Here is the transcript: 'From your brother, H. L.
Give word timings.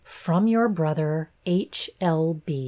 'From 0.03 0.47
your 0.47 0.67
brother, 0.67 1.29
H. 1.45 1.87
L. 2.01 2.41